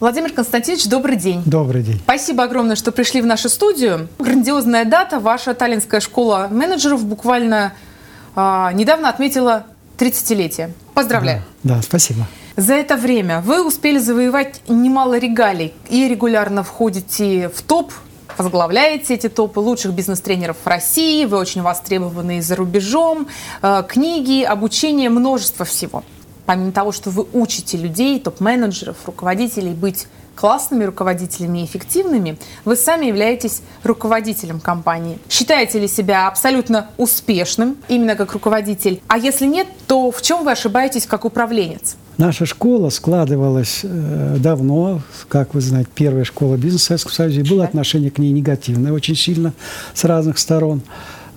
[0.00, 1.42] Владимир Константинович, добрый день.
[1.44, 1.98] Добрый день.
[2.04, 4.08] Спасибо огромное, что пришли в нашу студию.
[4.20, 5.18] Грандиозная дата.
[5.18, 7.72] Ваша Таллинская школа менеджеров буквально
[8.36, 9.66] а, недавно отметила
[9.98, 10.70] 30-летие.
[10.94, 11.42] Поздравляю.
[11.64, 12.26] Да, да, спасибо.
[12.56, 17.92] За это время вы успели завоевать немало регалий и регулярно входите в топ
[18.36, 23.26] возглавляете эти топы лучших бизнес-тренеров в России, вы очень востребованы за рубежом,
[23.62, 26.04] э, книги, обучение, множество всего.
[26.48, 33.04] Помимо того, что вы учите людей, топ-менеджеров, руководителей быть классными руководителями и эффективными, вы сами
[33.04, 35.18] являетесь руководителем компании.
[35.28, 39.02] Считаете ли себя абсолютно успешным именно как руководитель?
[39.08, 41.96] А если нет, то в чем вы ошибаетесь как управленец?
[42.16, 47.44] Наша школа складывалась э, давно, как вы знаете, первая школа бизнеса в Советском Союзе.
[47.44, 49.52] Было отношение к ней негативное очень сильно
[49.92, 50.80] с разных сторон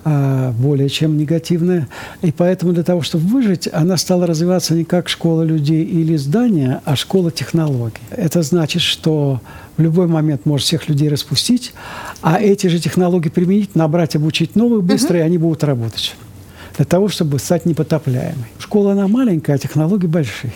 [0.03, 1.87] более чем негативное.
[2.21, 6.81] И поэтому для того, чтобы выжить, она стала развиваться не как школа людей или здания,
[6.85, 8.01] а школа технологий.
[8.09, 9.41] Это значит, что
[9.77, 11.73] в любой момент может всех людей распустить,
[12.21, 15.17] а эти же технологии применить, набрать, обучить новых быстро, угу.
[15.17, 16.15] и они будут работать.
[16.77, 18.45] Для того, чтобы стать непотопляемой.
[18.57, 20.53] Школа, она маленькая, а технологии большие.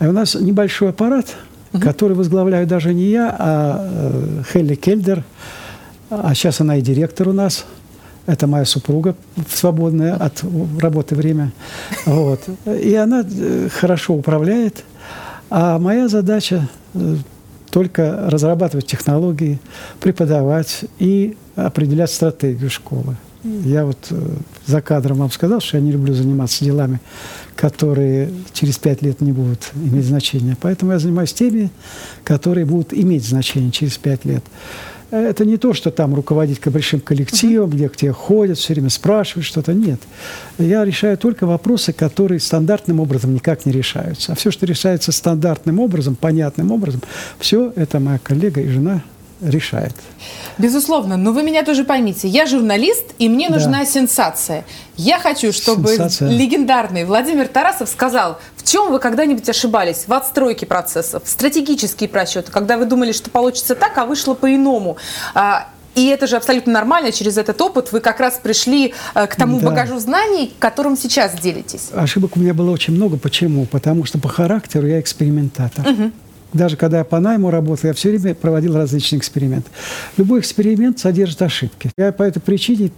[0.00, 1.36] И у нас небольшой аппарат,
[1.72, 1.82] угу.
[1.82, 5.24] который возглавляю даже не я, а э, Хелли Кельдер.
[6.10, 7.64] А сейчас она и директор у нас.
[8.30, 9.16] Это моя супруга,
[9.52, 10.44] свободное от
[10.78, 11.50] работы время.
[12.06, 12.40] Вот.
[12.64, 14.84] И она э, хорошо управляет.
[15.50, 17.16] А моя задача э,
[17.70, 19.58] только разрабатывать технологии,
[19.98, 23.16] преподавать и определять стратегию школы.
[23.42, 24.28] Я вот э,
[24.64, 27.00] за кадром вам сказал, что я не люблю заниматься делами,
[27.56, 30.56] которые через пять лет не будут иметь значения.
[30.60, 31.72] Поэтому я занимаюсь теми,
[32.22, 34.44] которые будут иметь значение через пять лет.
[35.10, 39.46] Это не то, что там руководить большим коллективом, где к тебе ходят, все время спрашивают
[39.46, 39.72] что-то.
[39.72, 40.00] Нет.
[40.58, 44.32] Я решаю только вопросы, которые стандартным образом никак не решаются.
[44.32, 47.02] А все, что решается стандартным образом, понятным образом,
[47.38, 49.02] все это моя коллега и жена
[49.40, 49.94] решает.
[50.58, 52.28] Безусловно, но вы меня тоже поймите.
[52.28, 53.54] Я журналист, и мне да.
[53.54, 54.64] нужна сенсация.
[54.96, 56.28] Я хочу, чтобы Сенсация.
[56.28, 62.76] легендарный Владимир Тарасов сказал, в чем вы когда-нибудь ошибались в отстройке процессов, стратегические просчеты, когда
[62.76, 64.98] вы думали, что получится так, а вышло по-иному.
[65.34, 67.12] А, и это же абсолютно нормально.
[67.12, 69.66] Через этот опыт вы как раз пришли э, к тому да.
[69.66, 71.88] багажу знаний, которым сейчас делитесь.
[71.94, 73.16] Ошибок у меня было очень много.
[73.16, 73.66] Почему?
[73.66, 75.88] Потому что по характеру я экспериментатор.
[75.88, 76.12] Угу.
[76.52, 79.70] Даже когда я по найму работал, я все время проводил различные эксперименты.
[80.16, 81.90] Любой эксперимент содержит ошибки.
[81.96, 82.90] Я по этой причине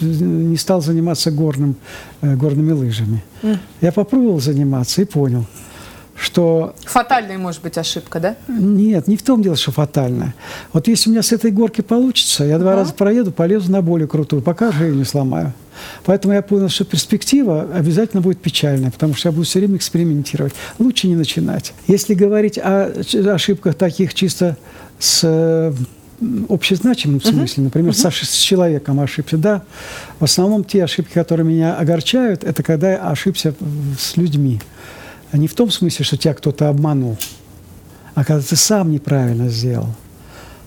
[0.00, 1.76] не стал заниматься горным,
[2.20, 3.24] э, горными лыжами.
[3.42, 3.58] Mm.
[3.80, 5.46] Я попробовал заниматься и понял–
[6.22, 6.74] что...
[6.84, 8.36] Фатальная может быть ошибка, да?
[8.46, 10.34] Нет, не в том дело, что фатальная.
[10.72, 13.82] Вот если у меня с этой горки получится, я два uh раза проеду, полезу на
[13.82, 15.52] более крутую, пока же ее не сломаю.
[16.04, 20.54] Поэтому я понял, что перспектива обязательно будет печальная, потому что я буду все время экспериментировать.
[20.78, 21.72] Лучше не начинать.
[21.86, 22.92] Если говорить о
[23.34, 24.56] ошибках таких чисто
[24.98, 25.72] с
[26.48, 28.10] общезначимом смысле, например, uh-huh.
[28.10, 29.62] с, с человеком ошибся, да,
[30.20, 33.54] в основном те ошибки, которые меня огорчают, это когда я ошибся
[33.98, 34.60] с людьми.
[35.32, 37.16] А не в том смысле, что тебя кто-то обманул,
[38.14, 39.88] а когда ты сам неправильно сделал.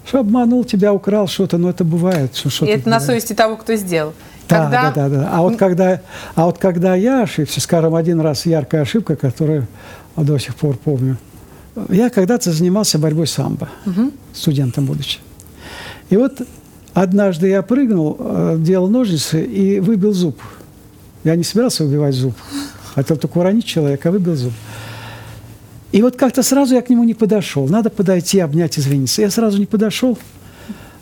[0.06, 2.36] Что обманул, тебя украл что-то, но это бывает.
[2.36, 3.02] Что, что И это бывает.
[3.02, 4.14] на совести того, кто сделал.
[4.48, 4.92] Да, когда...
[4.92, 5.30] да, да, да.
[5.32, 6.02] А вот когда,
[6.36, 9.68] а вот когда я ошибся, скажем, один раз яркая ошибка, которую
[10.16, 11.18] до сих пор помню.
[11.90, 14.12] Я когда-то занимался борьбой самбо, угу.
[14.34, 15.20] студентом будучи.
[16.10, 16.42] И вот
[16.94, 20.40] однажды я прыгнул, э, делал ножницы и выбил зуб.
[21.24, 22.36] Я не собирался убивать зуб.
[22.94, 24.54] Хотел только уронить человека, а выбил зуб.
[25.92, 27.68] И вот как-то сразу я к нему не подошел.
[27.68, 29.22] Надо подойти, обнять, извиниться.
[29.22, 30.18] Я сразу не подошел.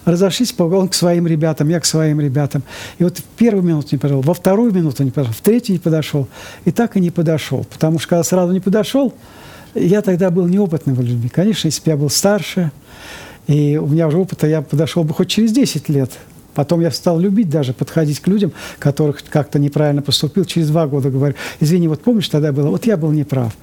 [0.05, 2.63] Разошлись, он к своим ребятам, я к своим ребятам.
[2.97, 5.79] И вот в первую минуту не подошел, во вторую минуту не подошел, в третью не
[5.79, 6.27] подошел.
[6.65, 7.65] И так и не подошел.
[7.65, 9.13] Потому что когда сразу не подошел,
[9.73, 11.29] я тогда был неопытным в людьми.
[11.29, 12.71] Конечно, если бы я был старше,
[13.47, 16.11] и у меня уже опыта, я подошел бы хоть через 10 лет
[16.53, 20.45] Потом я стал любить даже подходить к людям, которых как-то неправильно поступил.
[20.45, 23.55] Через два года говорю, извини, вот помнишь, тогда было, вот я был неправ.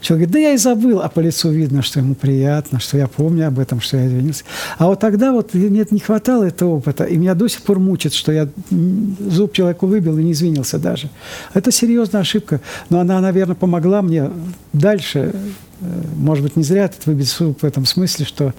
[0.00, 3.06] Человек говорит, да я и забыл, а по лицу видно, что ему приятно, что я
[3.06, 4.44] помню об этом, что я извинился.
[4.78, 8.12] А вот тогда вот нет, не хватало этого опыта, и меня до сих пор мучит,
[8.12, 11.10] что я зуб человеку выбил и не извинился даже.
[11.54, 12.60] Это серьезная ошибка,
[12.90, 14.30] но она, наверное, помогла мне
[14.72, 15.34] дальше
[15.80, 18.54] может быть, не зря этот выбит суп в этом смысле, что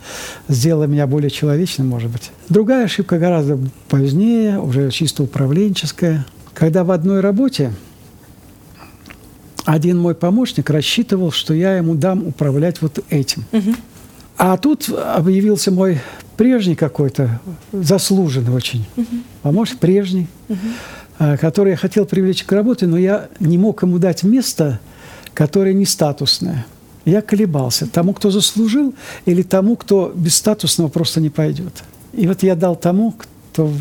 [0.47, 2.31] сделала меня более человечным, может быть.
[2.49, 3.59] Другая ошибка гораздо
[3.89, 6.25] позднее, уже чисто управленческая.
[6.53, 7.71] Когда в одной работе
[9.65, 13.45] один мой помощник рассчитывал, что я ему дам управлять вот этим.
[13.51, 13.75] Угу.
[14.37, 15.99] А тут объявился мой
[16.37, 17.41] прежний какой-то,
[17.71, 19.07] заслуженный очень угу.
[19.41, 20.57] помощник, прежний, угу.
[21.41, 24.79] который я хотел привлечь к работе, но я не мог ему дать место,
[25.33, 26.67] которое не статусное–
[27.07, 28.93] Я колебался, тому, кто заслужил,
[29.25, 31.83] или тому, кто без статусного просто не пойдет.
[32.11, 33.13] И вот я дал тому,
[33.51, 33.71] кто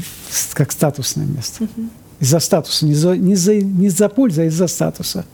[0.54, 1.64] как статусное место.
[1.64, 1.88] Угу.
[2.20, 5.24] Из-за статуса, не за, не, за, не за пользу, а из-за статуса.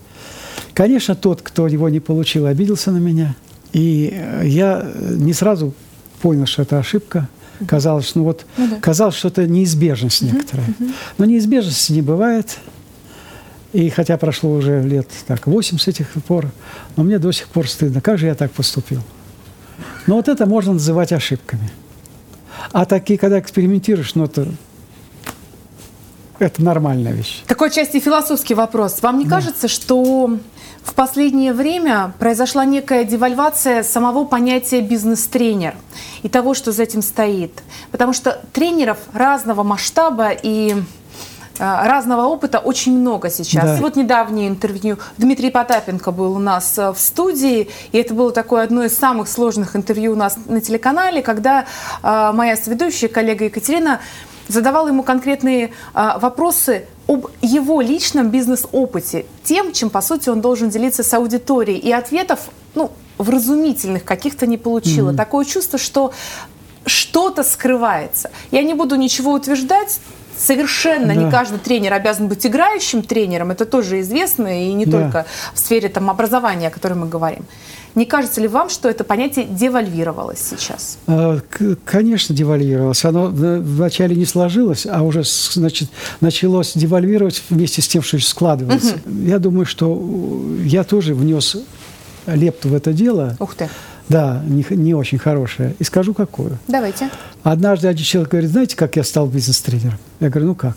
[0.73, 3.37] Конечно, тот, кто его не получил, обиделся на меня.
[3.75, 5.75] И э, я не сразу
[6.23, 7.29] понял, что это ошибка.
[7.67, 8.77] Казалось, ну вот, ну, да.
[8.81, 10.67] казалось, что это неизбежность некоторая.
[11.19, 12.59] Но неизбежности не бывает.
[13.72, 16.46] И хотя прошло уже лет так 8 с этих пор,
[16.96, 18.00] но мне до сих пор стыдно.
[18.00, 19.00] Как же я так поступил?
[20.06, 21.70] Но вот это можно называть ошибками.
[22.72, 24.46] А такие, когда экспериментируешь, ну это,
[26.38, 27.42] это нормальная вещь.
[27.46, 29.00] Такой части философский вопрос.
[29.00, 29.36] Вам не да.
[29.36, 30.38] кажется, что
[30.84, 35.74] в последнее время произошла некая девальвация самого понятия бизнес-тренер
[36.22, 37.62] и того, что за этим стоит.
[37.90, 40.76] Потому что тренеров разного масштаба и
[41.58, 43.64] разного опыта очень много сейчас.
[43.64, 43.76] Да.
[43.76, 48.64] вот недавнее интервью Дмитрий Потапенко был у нас э, в студии, и это было такое
[48.64, 51.66] одно из самых сложных интервью у нас на телеканале, когда
[52.02, 54.00] а, моя соведущая коллега Екатерина
[54.49, 60.70] задавала ему конкретные а, вопросы об его личном бизнес-опыте, тем, чем, по сути, он должен
[60.70, 61.78] делиться с аудиторией.
[61.78, 62.40] И ответов,
[62.75, 65.10] ну, вразумительных каких-то не получила.
[65.10, 65.16] Mm-hmm.
[65.16, 66.12] Такое чувство, что
[66.87, 68.31] что-то скрывается.
[68.50, 70.00] Я не буду ничего утверждать,
[70.43, 71.15] совершенно да.
[71.15, 74.93] не каждый тренер обязан быть играющим тренером, это тоже известно, и не да.
[75.00, 77.44] только в сфере там, образования, о которой мы говорим.
[77.94, 80.99] Не кажется ли вам, что это понятие девальвировалось сейчас?
[81.06, 81.41] А,
[81.85, 83.05] конечно, девальвировалось.
[83.05, 85.91] Оно вначале не сложилось, а уже значит,
[86.21, 88.94] началось девальвировать вместе с тем, что складывается.
[89.05, 89.25] Угу.
[89.27, 90.03] Я думаю, что
[90.65, 91.59] я тоже внес
[92.27, 93.37] лепту в это дело.
[93.39, 93.69] Ух ты.
[94.08, 95.75] Да, не, не очень хорошая.
[95.78, 96.58] И скажу, какую.
[96.69, 97.08] Давайте.
[97.43, 99.99] Однажды один человек говорит, знаете, как я стал бизнес-тренером?
[100.20, 100.76] Я говорю, ну как?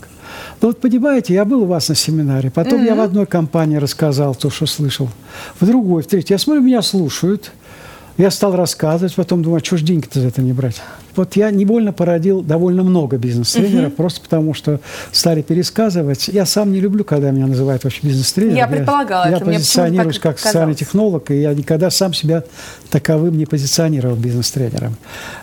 [0.61, 2.85] Ну вот понимаете, я был у вас на семинаре, потом mm-hmm.
[2.85, 5.09] я в одной компании рассказал то, что слышал,
[5.59, 6.33] в другой, в третьей.
[6.33, 7.51] Я смотрю, меня слушают,
[8.17, 10.81] я стал рассказывать, потом думаю, а что ж деньги-то за это не брать?
[11.15, 13.95] Вот я невольно породил довольно много бизнес-тренеров, угу.
[13.95, 14.79] просто потому что
[15.11, 16.29] стали пересказывать.
[16.29, 18.57] Я сам не люблю, когда меня называют вообще бизнес-тренером.
[18.57, 19.45] Я предполагала я, это.
[19.49, 20.43] Я позиционируюсь как казалось.
[20.43, 22.43] социальный технолог, и я никогда сам себя
[22.89, 24.95] таковым не позиционировал бизнес-тренером.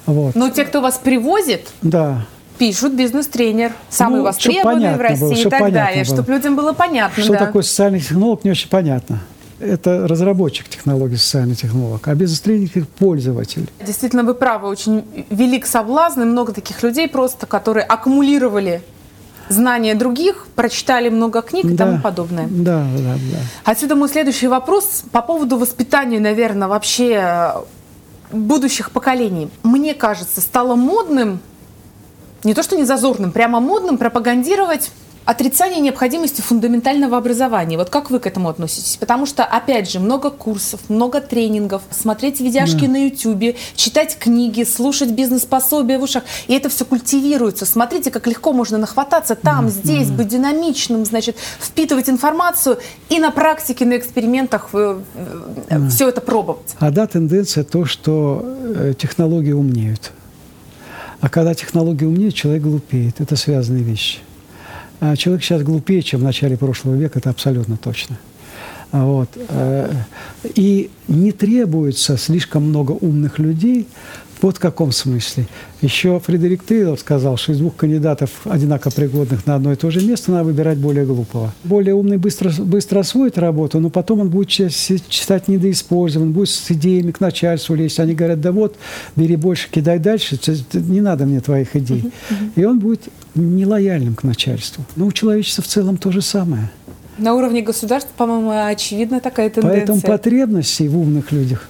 [0.06, 0.34] Вот.
[0.34, 2.24] Но те, кто вас привозит, да
[2.58, 7.20] пишут бизнес-тренер, самый ну, востребованный в России было, и так далее, чтобы людям было понятно.
[7.20, 7.38] Что да.
[7.40, 9.20] такое социальный технолог, не очень понятно
[9.62, 13.70] это разработчик технологий социальный технолог, а бизнес-тренинг– пользователь.
[13.84, 18.82] Действительно, вы правы, очень велик соблазн, и много таких людей просто, которые аккумулировали
[19.48, 22.46] знания других, прочитали много книг и да, тому подобное.
[22.48, 23.38] Да, да, да.
[23.64, 27.54] Отсюда мой следующий вопрос по поводу воспитания, наверное, вообще
[28.32, 29.50] будущих поколений.
[29.62, 31.40] Мне кажется, стало модным,
[32.44, 34.90] не то что не зазорным, прямо модным пропагандировать
[35.24, 37.76] отрицание необходимости фундаментального образования.
[37.76, 38.96] Вот как вы к этому относитесь?
[38.96, 42.92] Потому что, опять же, много курсов, много тренингов, смотреть видяшки да.
[42.92, 46.24] на YouTube, читать книги, слушать бизнес-пособия в ушах.
[46.48, 47.66] И это все культивируется.
[47.66, 50.14] Смотрите, как легко можно нахвататься там, да, здесь, да.
[50.14, 52.78] быть динамичным, значит, впитывать информацию
[53.08, 55.88] и на практике, на экспериментах э, э, да.
[55.88, 56.74] все это пробовать.
[56.78, 60.12] А да, тенденция то, что э, технологии умнеют.
[61.20, 63.20] А когда технологии умнеют, человек глупеет.
[63.20, 64.18] Это связанные вещи.
[65.04, 68.16] А человек сейчас глупее, чем в начале прошлого века, это абсолютно точно.
[68.92, 69.28] Вот.
[69.48, 69.90] Э,
[70.54, 73.88] и не требуется слишком много умных людей.
[74.42, 75.46] Вот в каком смысле.
[75.82, 80.04] Еще Фредерик Тейлор сказал, что из двух кандидатов, одинаково пригодных на одно и то же
[80.04, 81.54] место, надо выбирать более глупого.
[81.62, 87.12] Более умный быстро, быстро освоит работу, но потом он будет читать недоиспользован, будет с идеями
[87.12, 88.00] к начальству лезть.
[88.00, 88.74] Они говорят, да вот,
[89.14, 90.36] бери больше, кидай дальше,
[90.72, 92.10] не надо мне твоих идей.
[92.56, 93.02] И он будет
[93.36, 94.84] нелояльным к начальству.
[94.96, 96.68] Но у человечества в целом то же самое.
[97.22, 99.86] На уровне государства, по-моему, очевидно такая тенденция.
[99.86, 101.68] Поэтому потребностей в умных людях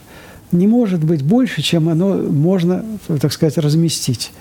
[0.50, 2.84] не может быть больше, чем оно можно,
[3.20, 4.32] так сказать, разместить.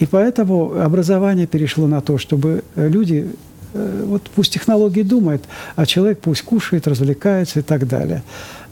[0.00, 3.30] И поэтому образование перешло на то, чтобы люди,
[3.72, 5.44] вот пусть технологии думают,
[5.74, 8.22] а человек пусть кушает, развлекается и так далее.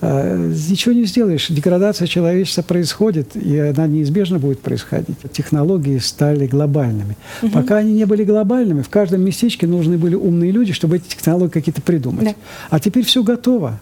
[0.01, 1.49] А, ничего не сделаешь.
[1.49, 5.17] Деградация человечества происходит, и она неизбежно будет происходить.
[5.33, 7.17] Технологии стали глобальными.
[7.43, 7.53] Угу.
[7.53, 11.53] Пока они не были глобальными, в каждом местечке нужны были умные люди, чтобы эти технологии
[11.53, 12.25] какие-то придумать.
[12.25, 12.35] Да.
[12.71, 13.81] А теперь все готово.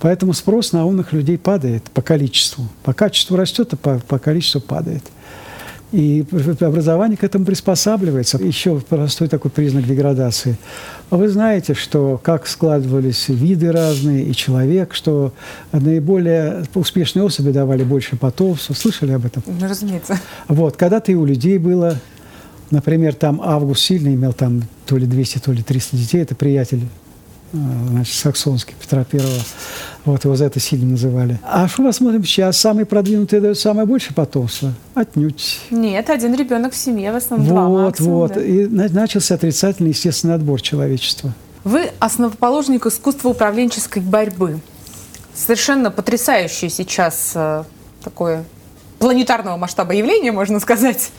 [0.00, 2.66] Поэтому спрос на умных людей падает по количеству.
[2.82, 5.02] По качеству растет, а по, по количеству падает.
[5.92, 6.24] И
[6.60, 8.38] образование к этому приспосабливается.
[8.38, 10.56] Еще простой такой признак деградации.
[11.10, 15.32] Вы знаете, что как складывались виды разные и человек, что
[15.72, 18.74] наиболее успешные особи давали больше потомства.
[18.74, 19.42] Слышали об этом?
[19.46, 20.18] Ну, разумеется.
[20.46, 20.76] Вот.
[20.76, 21.96] Когда-то и у людей было,
[22.70, 26.22] например, там Август сильно имел там то ли 200, то ли 300 детей.
[26.22, 26.82] Это приятель
[27.52, 29.40] значит, саксонский Петра Первого.
[30.04, 31.38] Вот его за это сильно называли.
[31.42, 32.56] А что посмотрим сейчас?
[32.56, 34.72] Самый продвинутый дает самое больше потомства?
[34.94, 35.60] Отнюдь.
[35.70, 38.40] Нет, один ребенок в семье, в основном вот, два максимум, Вот, да.
[38.40, 41.32] И начался отрицательный естественный отбор человечества.
[41.64, 44.60] Вы основоположник искусства управленческой борьбы.
[45.34, 47.64] Совершенно потрясающее сейчас э,
[48.02, 48.44] такое
[48.98, 51.10] планетарного масштаба явление, можно сказать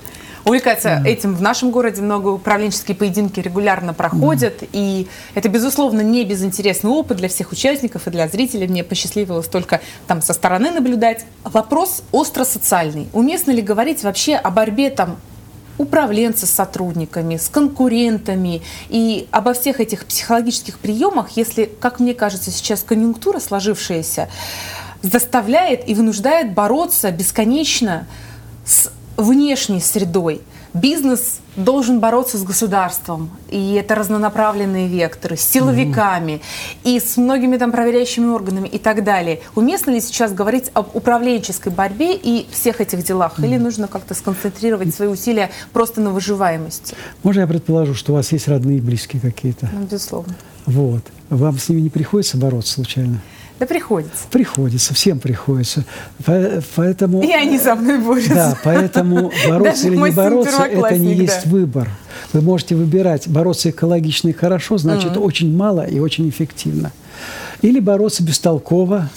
[0.45, 1.07] увлекается mm.
[1.07, 2.01] этим в нашем городе.
[2.01, 4.61] Много управленческие поединки регулярно проходят.
[4.61, 4.69] Mm.
[4.73, 8.67] И это, безусловно, не безинтересный опыт для всех участников и для зрителей.
[8.67, 11.25] Мне посчастливилось только там со стороны наблюдать.
[11.43, 13.07] Вопрос остро социальный.
[13.13, 15.17] Уместно ли говорить вообще о борьбе там
[15.77, 22.51] управленца с сотрудниками, с конкурентами и обо всех этих психологических приемах, если, как мне кажется,
[22.51, 24.29] сейчас конъюнктура сложившаяся
[25.01, 28.07] заставляет и вынуждает бороться бесконечно
[28.65, 30.41] с внешней средой.
[30.73, 36.31] Бизнес должен бороться с государством, и это разнонаправленные векторы, с силовиками,
[36.83, 36.95] mm-hmm.
[36.95, 39.41] и с многими там проверяющими органами и так далее.
[39.55, 43.45] Уместно ли сейчас говорить об управленческой борьбе и всех этих делах, mm-hmm.
[43.45, 46.95] или нужно как-то сконцентрировать свои усилия просто на выживаемости?
[47.23, 49.69] Можно я предположу, что у вас есть родные и близкие какие-то?
[49.73, 50.35] Ну, безусловно.
[50.65, 51.03] Вот.
[51.29, 53.19] Вам с ними не приходится бороться случайно?
[53.61, 54.23] Да приходится.
[54.31, 55.85] Приходится, всем приходится.
[56.75, 57.21] Поэтому...
[57.21, 58.33] И они со мной борются.
[58.33, 61.21] Да, поэтому бороться или не бороться, это не да.
[61.21, 61.87] есть выбор.
[62.33, 65.23] Вы можете выбирать, бороться экологично и хорошо, значит, mm-hmm.
[65.23, 66.91] очень мало и очень эффективно.
[67.61, 69.11] Или бороться бестолково,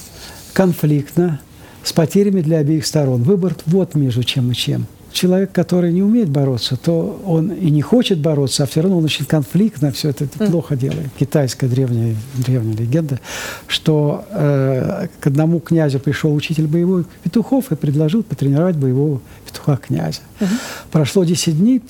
[0.52, 1.40] конфликтно,
[1.82, 3.22] с потерями для обеих сторон.
[3.22, 7.80] Выбор вот между чем и чем человек, который не умеет бороться, то он и не
[7.80, 11.08] хочет бороться, а все равно он очень конфликтно все это, плохо делает.
[11.18, 13.20] Китайская древняя, древняя легенда,
[13.66, 20.20] что э, к одному князю пришел учитель боевой петухов и предложил потренировать боевого петуха князя.
[20.40, 20.50] Угу.
[20.90, 21.80] Прошло 10 дней,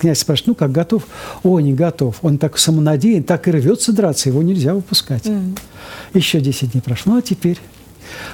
[0.00, 1.06] князь спрашивает, ну как, готов?
[1.42, 2.16] О, не готов.
[2.22, 5.26] Он так самонадеян, так и рвется драться, его нельзя выпускать.
[5.26, 5.54] Угу.
[6.14, 7.58] Еще 10 дней прошло, а теперь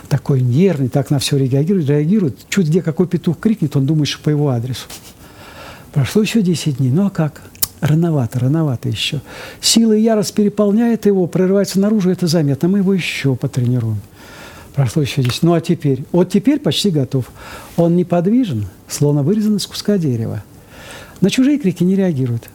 [0.09, 2.39] такой нервный, так на все реагирует, реагирует.
[2.49, 4.87] Чуть где какой петух крикнет, он думает, что по его адресу.
[5.93, 6.91] Прошло еще 10 дней.
[6.91, 7.43] Ну а как?
[7.81, 9.21] Рановато, рановато еще.
[9.61, 12.69] Сила и ярость переполняет его, прорывается наружу, это заметно.
[12.69, 14.01] Мы его еще потренируем.
[14.75, 15.43] Прошло еще 10.
[15.43, 16.05] Ну а теперь?
[16.13, 17.31] Вот теперь почти готов.
[17.77, 20.43] Он неподвижен, словно вырезан из куска дерева.
[21.21, 22.51] На чужие крики не реагирует.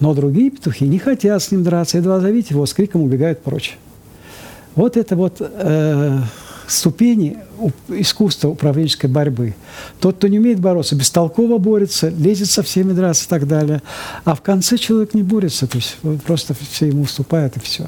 [0.00, 3.78] Но другие петухи не хотят с ним драться, едва завидеть его, с криком убегают прочь.
[4.74, 6.18] Вот это вот э,
[6.66, 7.38] ступени
[7.88, 9.54] искусства управленческой борьбы.
[10.00, 13.82] Тот, кто не умеет бороться, бестолково борется, лезет со всеми драться и так далее.
[14.24, 15.96] А в конце человек не борется, то есть
[16.26, 17.86] просто все ему уступают и все.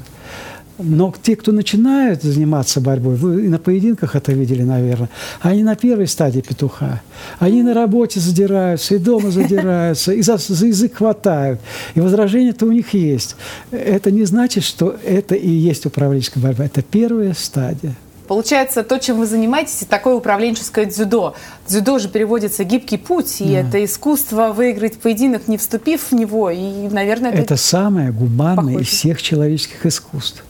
[0.81, 5.09] Но те, кто начинают заниматься борьбой, вы и на поединках это видели, наверное,
[5.41, 7.01] они на первой стадии петуха.
[7.37, 11.59] Они на работе задираются, и дома задираются, и за, за язык хватают.
[11.95, 13.35] И возражения-то у них есть.
[13.71, 16.65] Это не значит, что это и есть управленческая борьба.
[16.65, 17.95] Это первая стадия.
[18.29, 21.33] Получается, то, чем вы занимаетесь, такое управленческое дзюдо.
[21.67, 23.61] Дзюдо же переводится «гибкий путь», и да.
[23.61, 26.51] это искусство выиграть поединок, не вступив в него.
[26.51, 28.83] И, наверное, это, это самое гуманное похоже.
[28.83, 30.43] из всех человеческих искусств.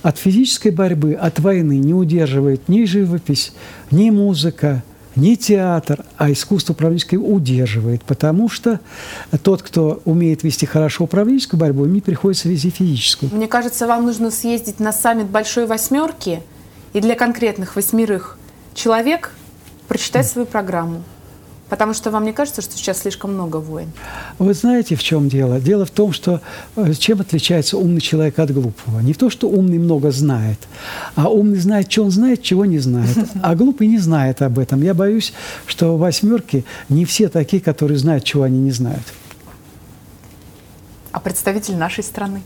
[0.00, 3.52] От физической борьбы, от войны не удерживает ни живопись,
[3.90, 4.82] ни музыка,
[5.14, 8.80] ни театр, а искусство управленческое удерживает, потому что
[9.42, 13.30] тот, кто умеет вести хорошо управленческую борьбу, им не приходится вести физическую.
[13.30, 16.40] Мне кажется, вам нужно съездить на саммит Большой Восьмерки–
[16.92, 18.38] и для конкретных восьмерых
[18.74, 19.32] человек
[19.88, 21.02] прочитать свою программу.
[21.70, 23.92] Потому что вам не кажется, что сейчас слишком много войн?
[24.40, 25.60] Вы знаете, в чем дело?
[25.60, 26.40] Дело в том, что
[26.74, 28.98] э, чем отличается умный человек от глупого?
[28.98, 30.58] Не то, что умный много знает,
[31.14, 33.16] а умный знает, что он знает, чего не знает.
[33.42, 34.82] А глупый не знает об этом.
[34.82, 35.32] Я боюсь,
[35.66, 39.04] что восьмерки не все такие, которые знают, чего они не знают.
[41.12, 42.42] А представитель нашей страны?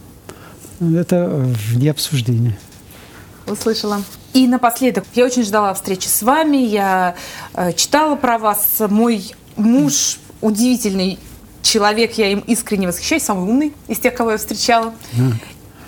[0.80, 2.58] Это вне обсуждения.
[3.46, 4.02] Услышала.
[4.34, 7.14] И напоследок, я очень ждала встречи с вами, я
[7.54, 8.66] э, читала про вас.
[8.80, 11.20] Мой муж удивительный
[11.62, 14.92] человек, я им искренне восхищаюсь, самый умный из тех, кого я встречала.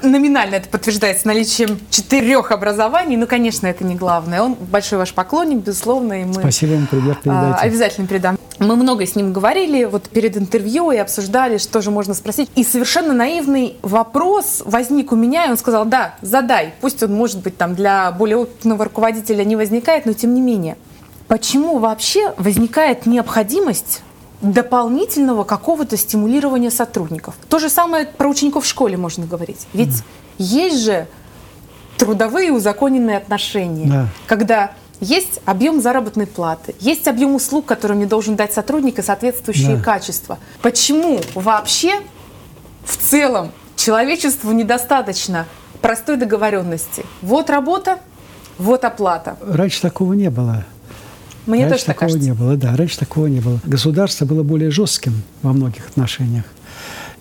[0.01, 4.43] Номинально это подтверждается наличием четырех образований, но, конечно, это не главное.
[4.43, 7.59] Он большой ваш поклонник, безусловно, и мы Спасибо вам, привет, передайте.
[7.59, 8.36] обязательно передам.
[8.67, 12.51] Мы много с ним говорили вот перед интервью и обсуждали, что же можно спросить.
[12.57, 16.75] И совершенно наивный вопрос возник у меня, и он сказал, да, задай.
[16.81, 20.77] Пусть он, может быть, там для более опытного руководителя не возникает, но тем не менее.
[21.29, 24.03] Почему вообще возникает необходимость
[24.43, 27.35] дополнительного какого-то стимулирования сотрудников.
[27.49, 29.67] То же самое про учеников в школе можно говорить.
[29.73, 30.03] Ведь mm.
[30.39, 31.07] есть же
[31.97, 34.09] трудовые узаконенные отношения, да.
[34.27, 39.77] когда есть объем заработной платы, есть объем услуг, который мне должен дать сотрудник и соответствующие
[39.77, 39.83] да.
[39.83, 40.39] качества.
[40.63, 42.01] Почему вообще
[42.85, 45.47] в целом человечеству недостаточно
[45.81, 47.05] простой договоренности?
[47.23, 47.99] Вот работа,
[48.59, 49.37] вот оплата.
[49.43, 50.65] Раньше такого не было.
[51.47, 52.29] Мне раньше тоже так такого кажется.
[52.29, 53.61] не было, да, раньше такого не было.
[53.65, 56.45] Государство было более жестким во многих отношениях.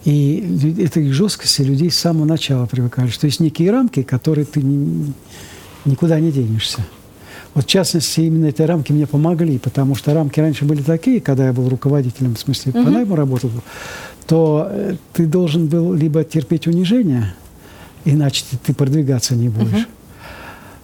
[0.03, 5.13] И этой жесткости людей с самого начала привыкали, что есть некие рамки, которые ты ни-
[5.83, 6.85] никуда не денешься.
[7.55, 11.47] Вот в частности, именно эти рамки мне помогли, потому что рамки раньше были такие, когда
[11.47, 13.49] я был руководителем, в смысле, по найму работал,
[14.27, 17.33] то э, ты должен был либо терпеть унижение,
[18.03, 19.87] иначе ты, ты продвигаться не будешь.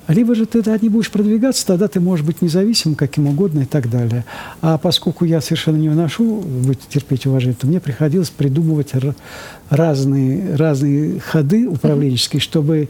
[0.08, 3.66] Либо же ты тогда не будешь продвигаться, тогда ты можешь быть независимым, каким угодно и
[3.66, 4.26] так далее.
[4.62, 8.92] А поскольку я совершенно не выношу быть, терпеть уважение, то мне приходилось придумывать
[9.70, 12.90] разные, разные ходы управленческие, чтобы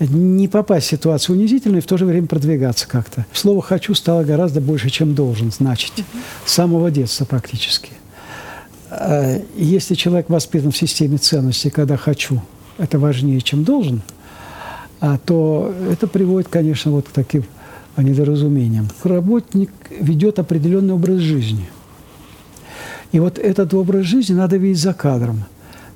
[0.00, 3.26] не попасть в ситуацию унизительную и в то же время продвигаться как-то.
[3.32, 6.04] Слово «хочу» стало гораздо больше, чем «должен» значить.
[6.44, 7.92] С самого детства практически.
[8.90, 12.42] А Если человек воспитан в системе ценностей, когда «хочу»–
[12.78, 14.02] это важнее, чем «должен»,
[15.00, 17.44] а, то это приводит, конечно, вот к таким
[17.96, 18.88] недоразумениям.
[19.04, 21.68] Работник ведет определенный образ жизни.
[23.12, 25.44] И вот этот образ жизни надо видеть за кадром.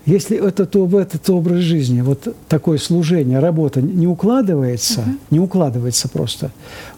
[0.07, 6.51] Если этот, этот образ жизни, вот такое служение, работа не укладывается, не укладывается просто.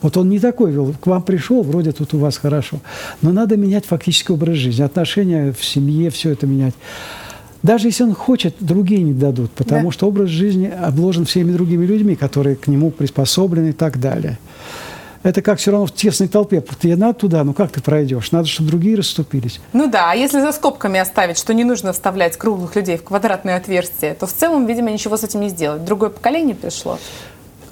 [0.02, 2.80] Вот он не такой вел, к вам пришел, вроде тут у вас хорошо.
[3.22, 6.74] Но надо менять фактически образ жизни, отношения в семье, все это менять.
[7.62, 9.92] Даже если он хочет, другие не дадут, потому Да.
[9.92, 14.38] что образ жизни обложен всеми другими людьми, которые к нему приспособлены и так далее.
[15.22, 16.62] Это как все равно в тесной толпе.
[16.80, 18.32] Тебе надо туда, ну как ты пройдешь?
[18.32, 19.60] Надо, чтобы другие расступились.
[19.72, 23.56] Ну да, а если за скобками оставить, что не нужно вставлять круглых людей в квадратные
[23.56, 25.84] отверстия, то в целом, видимо, ничего с этим не сделать.
[25.84, 26.98] Другое поколение пришло.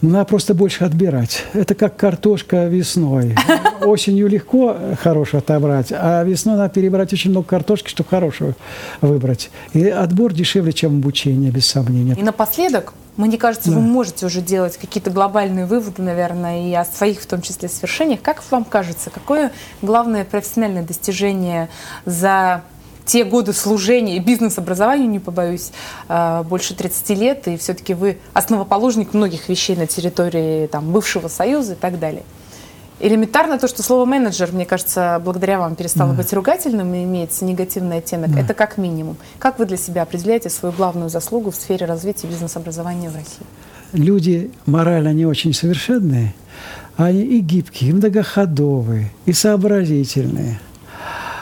[0.05, 1.45] Ну, Надо просто больше отбирать.
[1.55, 3.35] Это как картошка весной.
[3.81, 8.55] Осенью легко хорошую отобрать, а весной надо перебрать очень много картошки, чтобы хорошую
[9.01, 9.51] выбрать.
[9.73, 12.15] И отбор дешевле, чем обучение, без сомнения.
[12.19, 13.77] И напоследок, мне кажется, Да.
[13.77, 18.21] вы можете уже делать какие-то глобальные выводы, наверное, и о своих, в том числе, свершениях.
[18.23, 21.69] Как вам кажется, какое главное профессиональное достижение
[22.05, 22.63] за
[23.07, 25.73] те годы служения и бизнес-образованию, не побоюсь,
[26.09, 31.75] э, больше 30 лет, и все-таки вы основоположник многих вещей на территории там, бывшего Союза
[31.75, 32.23] и так далее.
[33.01, 37.99] Элементарно то, что слово менеджер, мне кажется, благодаря вам перестало быть ругательным и имеет негативный
[37.99, 39.17] оттенок, это как минимум.
[39.39, 43.45] Как вы для себя определяете свою главную заслугу в сфере развития бизнес-образования в России?
[43.93, 46.35] Люди морально не очень совершенные,
[46.97, 50.61] они и гибкие, и многоходовые, и сообразительные.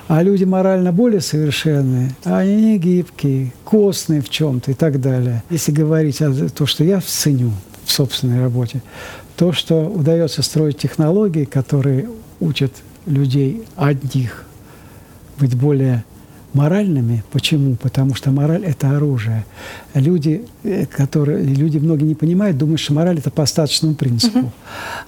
[0.09, 5.43] А люди морально более совершенные, они не гибкие, костные в чем-то и так далее.
[5.49, 7.53] Если говорить о том, что я ценю
[7.85, 8.83] в собственной работе,
[9.43, 12.71] то, что удается строить технологии, которые учат
[13.07, 14.45] людей одних
[15.37, 16.05] быть более
[16.53, 17.25] моральными.
[17.33, 17.75] Почему?
[17.75, 19.45] Потому что мораль– это оружие.
[19.95, 24.53] Люди, э, которые, люди многие не понимают, думают, что мораль– это по остаточному принципу.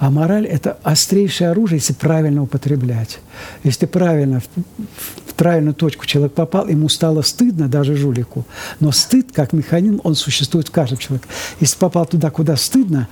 [0.01, 3.21] А мораль– это острейшее оружие, если правильно употреблять.
[3.63, 4.49] Если правильно, в,
[5.29, 8.45] в правильную точку человек попал, ему стало стыдно, даже жулику.
[8.81, 11.29] Но стыд, как механизм, он существует в каждом человеке.
[11.61, 13.07] Если попал туда, куда стыдно,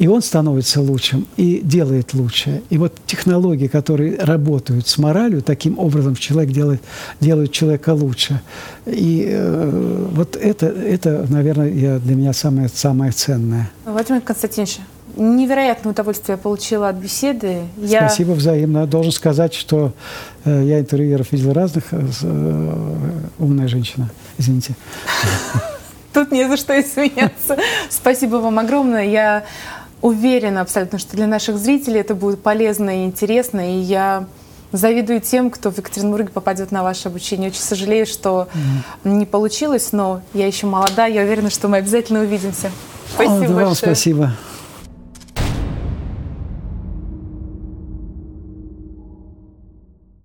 [0.00, 2.62] и он становится лучшим, и делает лучше.
[2.70, 6.80] И вот технологии, которые работают с моралью, таким образом человек делает,
[7.20, 8.40] делают человека лучше.
[8.86, 13.70] И э, вот это, это, наверное, я- для меня самое, самое ценное.
[13.84, 14.78] Владимир Константинович,
[15.16, 17.58] невероятное удовольствие я получила от беседы.
[17.76, 18.08] Я...
[18.08, 18.86] Спасибо взаимно.
[18.86, 19.92] Должен сказать, что
[20.46, 21.84] э, я интервьюеров видел разных.
[21.92, 22.74] э, э,
[23.38, 24.08] умная женщина,
[24.38, 24.74] извините.
[26.12, 27.56] Тут не за что извиняться.
[27.88, 29.04] Спасибо вам огромное.
[29.04, 29.44] Я
[30.02, 33.76] уверена абсолютно, что для наших зрителей это будет полезно и интересно.
[33.76, 34.26] И я
[34.72, 37.50] завидую тем, кто в Екатеринбурге попадет на ваше обучение.
[37.50, 38.48] Очень сожалею, что
[39.04, 41.06] не получилось, но я еще молода.
[41.06, 42.70] Я уверена, что мы обязательно увидимся.
[43.14, 43.74] Спасибо О, да, вам большое.
[43.74, 44.32] спасибо.